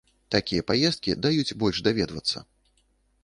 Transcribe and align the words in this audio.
Такія 0.35 0.63
паездкі 0.69 1.15
даюць 1.27 1.57
больш 1.63 1.83
даведвацца. 1.87 2.43